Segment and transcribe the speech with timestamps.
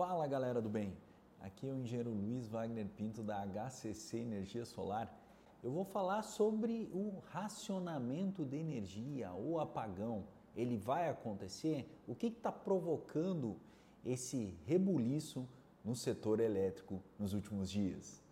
[0.00, 0.96] Fala galera do bem,
[1.40, 5.14] aqui é o engenheiro Luiz Wagner Pinto da HCC Energia Solar.
[5.62, 10.24] Eu vou falar sobre o racionamento de energia ou apagão.
[10.56, 11.86] Ele vai acontecer?
[12.08, 13.58] O que está provocando
[14.02, 15.46] esse rebuliço
[15.84, 18.24] no setor elétrico nos últimos dias?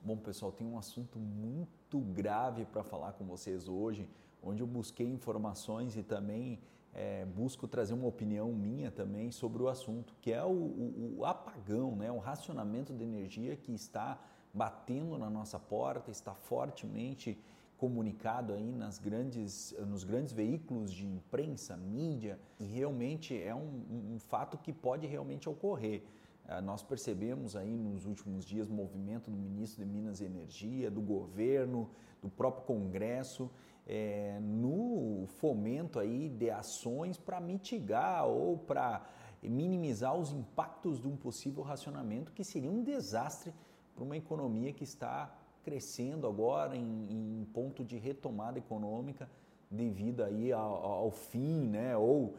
[0.00, 4.08] Bom, pessoal, tem um assunto muito grave para falar com vocês hoje,
[4.44, 6.60] onde eu busquei informações e também
[6.92, 11.24] é, busco trazer uma opinião minha também sobre o assunto, que é o, o, o
[11.24, 12.10] apagão, né?
[12.10, 14.18] o racionamento de energia que está
[14.52, 17.36] batendo na nossa porta, está fortemente
[17.76, 24.18] comunicado aí nas grandes, nos grandes veículos de imprensa, mídia, e realmente é um, um
[24.20, 26.02] fato que pode realmente ocorrer.
[26.46, 31.00] Ah, nós percebemos aí nos últimos dias movimento do ministro de Minas e Energia, do
[31.00, 31.90] governo,
[32.22, 33.50] do próprio Congresso,
[33.86, 39.04] é, no fomento aí de ações para mitigar ou para
[39.42, 43.52] minimizar os impactos de um possível racionamento que seria um desastre
[43.94, 49.28] para uma economia que está crescendo agora em, em ponto de retomada econômica
[49.70, 52.34] devido aí ao, ao fim, né, ou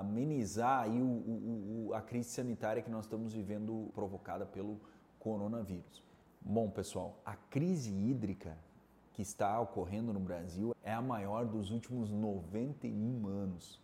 [0.00, 4.78] amenizar aí o, o, a crise sanitária que nós estamos vivendo provocada pelo
[5.18, 6.02] coronavírus.
[6.40, 8.58] Bom, pessoal, a crise hídrica
[9.12, 13.80] que está ocorrendo no Brasil é a maior dos últimos 91 anos.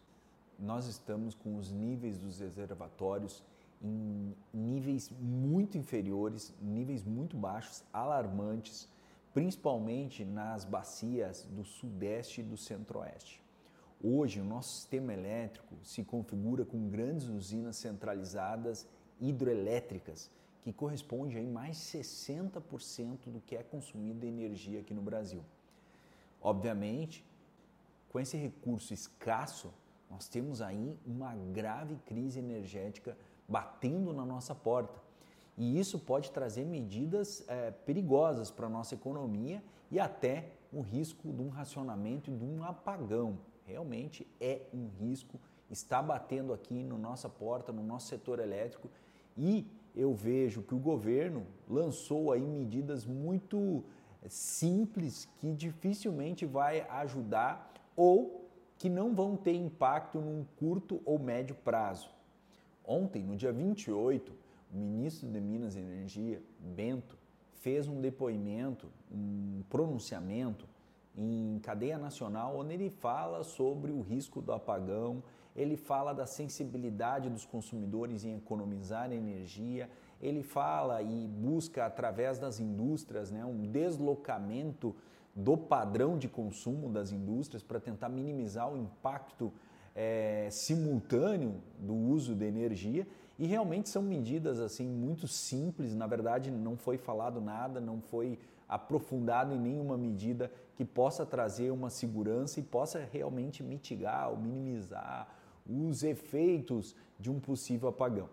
[0.59, 3.45] Nós estamos com os níveis dos reservatórios
[3.81, 8.89] em níveis muito inferiores, níveis muito baixos, alarmantes,
[9.33, 13.42] principalmente nas bacias do Sudeste e do Centro-Oeste.
[14.03, 18.87] Hoje, o nosso sistema elétrico se configura com grandes usinas centralizadas
[19.20, 20.31] hidroelétricas,
[20.62, 25.42] que corresponde a mais 60% do que é consumido de energia aqui no Brasil.
[26.41, 27.25] Obviamente,
[28.11, 29.73] com esse recurso escasso,
[30.11, 33.17] nós temos aí uma grave crise energética
[33.48, 35.01] batendo na nossa porta.
[35.57, 41.33] E isso pode trazer medidas é, perigosas para a nossa economia e até o risco
[41.33, 43.39] de um racionamento e de um apagão
[43.69, 45.39] realmente é um risco,
[45.70, 48.90] está batendo aqui na no nossa porta, no nosso setor elétrico
[49.36, 49.67] e
[49.98, 53.85] eu vejo que o governo lançou aí medidas muito
[54.29, 58.48] simples que dificilmente vai ajudar ou
[58.79, 62.08] que não vão ter impacto num curto ou médio prazo.
[62.87, 64.33] Ontem, no dia 28,
[64.73, 67.19] o ministro de Minas e Energia, Bento,
[67.55, 70.64] fez um depoimento, um pronunciamento
[71.18, 75.23] em cadeia nacional, onde ele fala sobre o risco do apagão,
[75.56, 79.90] ele fala da sensibilidade dos consumidores em economizar energia,
[80.23, 84.95] ele fala e busca através das indústrias né, um deslocamento
[85.34, 89.52] do padrão de consumo das indústrias para tentar minimizar o impacto
[89.95, 95.95] é, simultâneo do uso de energia e realmente são medidas assim muito simples.
[95.95, 101.70] Na verdade, não foi falado nada, não foi aprofundado em nenhuma medida que possa trazer
[101.70, 105.29] uma segurança e possa realmente mitigar ou minimizar
[105.67, 108.28] os efeitos de um possível apagão.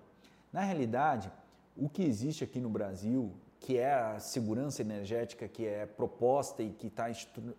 [0.52, 1.32] Na realidade,
[1.76, 3.34] o que existe aqui no Brasil
[3.66, 7.10] que é a segurança energética que é proposta e que está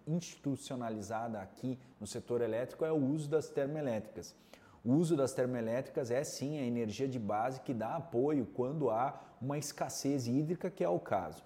[0.07, 4.33] institucionalizada aqui no setor elétrico é o uso das termoelétricas.
[4.85, 9.21] O uso das termoelétricas é sim a energia de base que dá apoio quando há
[9.43, 11.43] uma escassez hídrica, que é o caso.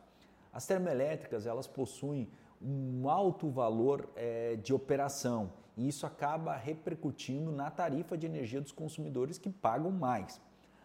[0.53, 2.29] As termoelétricas elas possuem
[2.61, 8.73] um alto valor é, de operação e isso acaba repercutindo na tarifa de energia dos
[8.73, 10.41] consumidores que pagam mais.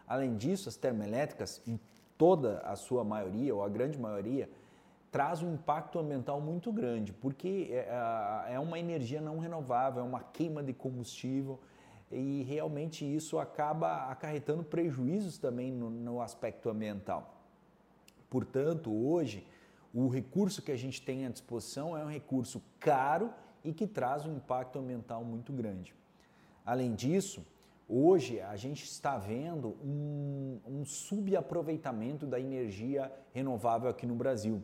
[0.07, 1.61] Além disso, as termoelétricas,
[2.17, 4.49] toda a sua maioria, ou a grande maioria,
[5.11, 10.21] traz um impacto ambiental muito grande, porque é, é uma energia não renovável, é uma
[10.21, 11.59] queima de combustível
[12.11, 17.33] e realmente isso acaba acarretando prejuízos também no, no aspecto ambiental.
[18.29, 19.45] Portanto, hoje,
[19.95, 23.33] o recurso que a gente tem à disposição é um recurso caro
[23.63, 25.95] e que traz um impacto ambiental muito grande.
[26.63, 27.43] Além disso,
[27.87, 34.59] Hoje a gente está vendo um, um subaproveitamento da energia renovável aqui no Brasil.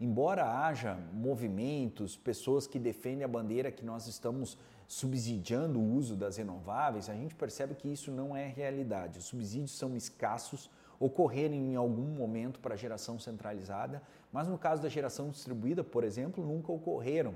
[0.00, 4.56] Embora haja movimentos, pessoas que defendem a bandeira que nós estamos
[4.88, 9.18] subsidiando o uso das renováveis, a gente percebe que isso não é realidade.
[9.18, 10.70] Os subsídios são escassos,
[11.04, 14.02] ocorrerem em algum momento para a geração centralizada,
[14.32, 17.34] mas no caso da geração distribuída, por exemplo, nunca ocorreram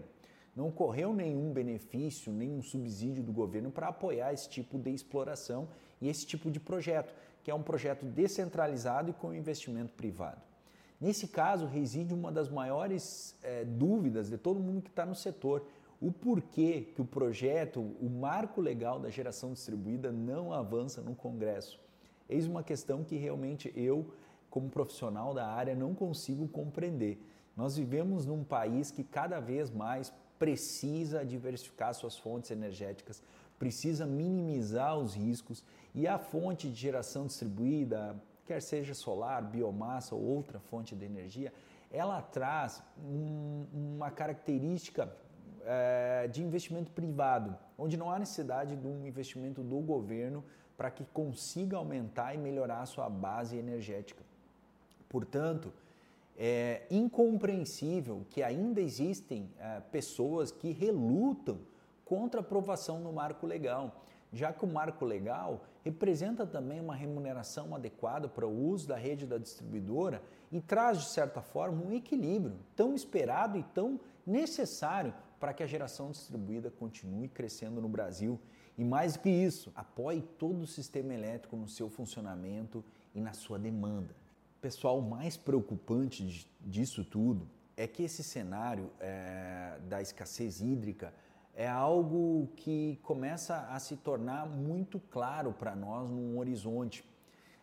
[0.56, 5.68] não ocorreu nenhum benefício, nenhum subsídio do governo para apoiar esse tipo de exploração
[6.00, 7.14] e esse tipo de projeto,
[7.44, 10.40] que é um projeto descentralizado e com investimento privado.
[10.98, 15.66] Nesse caso, reside uma das maiores é, dúvidas de todo mundo que está no setor.
[16.00, 21.78] O porquê que o projeto, o marco legal da geração distribuída, não avança no Congresso.
[22.28, 24.12] Eis uma questão que realmente eu,
[24.50, 27.20] como profissional da área, não consigo compreender.
[27.56, 33.22] Nós vivemos num país que cada vez mais precisa diversificar suas fontes energéticas,
[33.58, 35.64] precisa minimizar os riscos
[35.94, 38.14] e a fonte de geração distribuída,
[38.44, 41.52] quer seja solar, biomassa ou outra fonte de energia,
[41.90, 45.10] ela traz um, uma característica
[45.66, 50.44] é, de investimento privado, onde não há necessidade de um investimento do governo
[50.76, 54.22] para que consiga aumentar e melhorar a sua base energética.
[55.08, 55.72] Portanto,
[56.38, 61.58] é incompreensível que ainda existem é, pessoas que relutam
[62.04, 67.74] contra a aprovação no marco legal, já que o marco legal representa também uma remuneração
[67.74, 70.22] adequada para o uso da rede da distribuidora
[70.52, 75.66] e traz, de certa forma, um equilíbrio tão esperado e tão necessário para que a
[75.66, 78.40] geração distribuída continue crescendo no Brasil.
[78.78, 82.84] E mais do que isso, apoie todo o sistema elétrico no seu funcionamento
[83.14, 84.14] e na sua demanda.
[84.60, 91.12] Pessoal, o mais preocupante disso tudo é que esse cenário é, da escassez hídrica
[91.54, 97.02] é algo que começa a se tornar muito claro para nós num horizonte.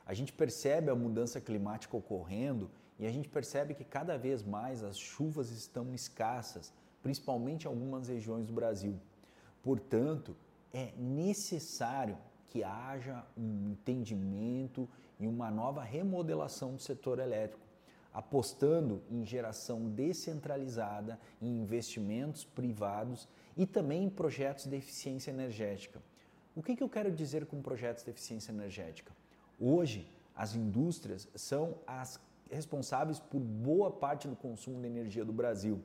[0.06, 4.84] A gente percebe a mudança climática ocorrendo e a gente percebe que cada vez mais
[4.84, 6.74] as chuvas estão escassas,
[7.04, 8.98] principalmente em algumas regiões do Brasil.
[9.62, 10.36] Portanto,
[10.74, 12.18] é necessário
[12.48, 14.90] que haja um entendimento
[15.20, 17.64] e uma nova remodelação do setor elétrico,
[18.14, 23.28] apostando em geração descentralizada, em investimentos privados
[23.58, 26.02] e também em projetos de eficiência energética.
[26.56, 29.12] O que, que eu quero dizer com projetos de eficiência energética?
[29.60, 35.82] Hoje, as indústrias são as responsáveis por boa parte do consumo de energia do Brasil.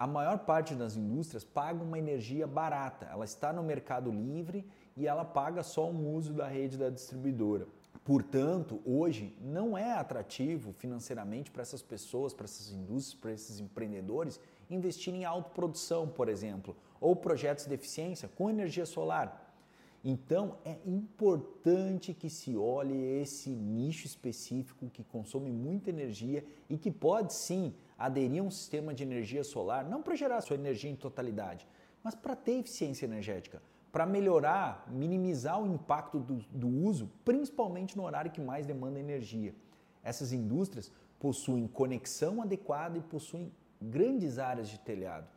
[0.00, 4.66] A maior parte das indústrias paga uma energia barata, ela está no mercado livre
[4.96, 7.68] e ela paga só um uso da rede da distribuidora.
[8.02, 14.40] Portanto, hoje não é atrativo financeiramente para essas pessoas, para essas indústrias, para esses empreendedores
[14.70, 19.54] investir em autoprodução, por exemplo, ou projetos de eficiência com energia solar.
[20.02, 26.90] Então é importante que se olhe esse nicho específico que consome muita energia e que
[26.90, 30.96] pode sim aderir a um sistema de energia solar, não para gerar sua energia em
[30.96, 31.68] totalidade,
[32.02, 33.62] mas para ter eficiência energética,
[33.92, 39.54] para melhorar, minimizar o impacto do, do uso, principalmente no horário que mais demanda energia.
[40.02, 45.28] Essas indústrias possuem conexão adequada e possuem grandes áreas de telhado.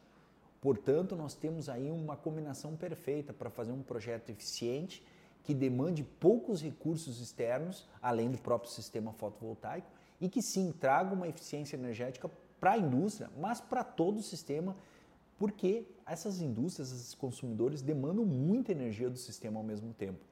[0.62, 5.06] Portanto, nós temos aí uma combinação perfeita para fazer um projeto eficiente
[5.44, 11.28] que demande poucos recursos externos, além do próprio sistema fotovoltaico, e que sim traga uma
[11.28, 12.32] eficiência energética
[12.64, 14.74] para a indústria, mas para todo o sistema,
[15.38, 20.26] porque essas indústrias, esses consumidores demandam muita energia do sistema ao mesmo tempo.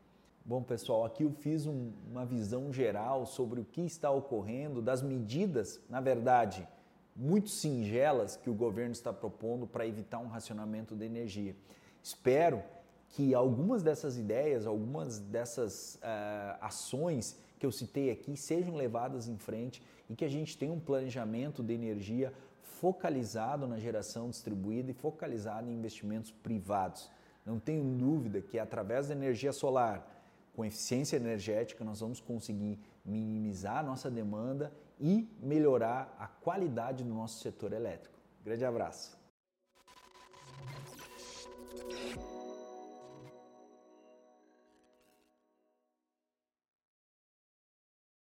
[0.45, 5.01] Bom, pessoal, aqui eu fiz um, uma visão geral sobre o que está ocorrendo, das
[5.01, 6.65] medidas, na verdade,
[7.13, 11.53] muito singelas que o governo está propondo para evitar um racionamento de energia.
[12.01, 12.63] Espero
[13.11, 19.37] que algumas dessas ideias, algumas dessas uh, ações que eu citei aqui sejam levadas em
[19.37, 24.93] frente e que a gente tenha um planejamento de energia focalizado na geração distribuída e
[24.93, 27.11] focalizado em investimentos privados.
[27.45, 30.07] Não tenho dúvida que através da energia solar,
[30.55, 37.13] com eficiência energética, nós vamos conseguir minimizar a nossa demanda e melhorar a qualidade do
[37.13, 38.17] nosso setor elétrico.
[38.43, 39.19] Grande abraço.